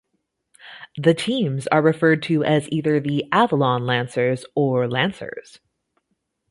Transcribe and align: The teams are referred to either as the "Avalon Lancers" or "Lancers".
The 0.97 1.13
teams 1.13 1.67
are 1.67 1.83
referred 1.83 2.23
to 2.23 2.43
either 2.43 2.95
as 2.95 3.03
the 3.03 3.23
"Avalon 3.31 3.85
Lancers" 3.85 4.47
or 4.55 4.87
"Lancers". 4.87 5.59